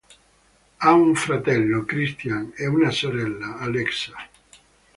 [0.79, 4.15] Ha un fratello, Christian e una sorella, Alexa.